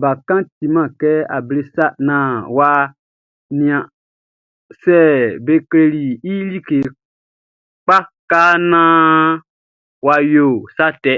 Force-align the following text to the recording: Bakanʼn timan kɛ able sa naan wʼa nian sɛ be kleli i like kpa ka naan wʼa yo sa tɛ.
Bakanʼn 0.00 0.50
timan 0.56 0.88
kɛ 1.00 1.12
able 1.36 1.58
sa 1.74 1.84
naan 2.06 2.36
wʼa 2.56 2.70
nian 3.58 3.82
sɛ 4.80 4.98
be 5.44 5.54
kleli 5.70 6.06
i 6.32 6.34
like 6.50 6.70
kpa 7.84 7.96
ka 8.30 8.42
naan 8.72 9.30
wʼa 10.04 10.16
yo 10.34 10.46
sa 10.76 10.86
tɛ. 11.02 11.14